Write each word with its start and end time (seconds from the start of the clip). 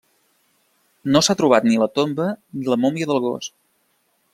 No 1.15 1.21
s'ha 1.27 1.37
trobat 1.41 1.69
ni 1.69 1.77
la 1.85 1.91
tomba 2.01 2.29
ni 2.57 2.69
la 2.75 2.83
mòmia 2.87 3.13
del 3.13 3.25
gos. 3.31 3.57